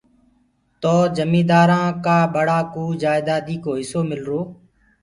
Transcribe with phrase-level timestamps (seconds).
[0.81, 4.41] تو جميٚندآرانٚ ڪا ٻڙا ڪوُ جائيٚدادي هِسو مِلرو۔